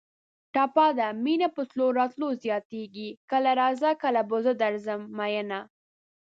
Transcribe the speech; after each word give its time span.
ټپه 0.53 0.87
ده: 0.97 1.07
مینه 1.23 1.47
په 1.55 1.61
تلو 1.69 1.87
راتلو 1.99 2.27
زیاتېږي 2.43 3.07
کله 3.31 3.51
راځه 3.61 3.89
کله 4.03 4.21
به 4.29 4.37
زه 4.45 4.53
درځم 4.63 5.01
مینه 5.17 5.59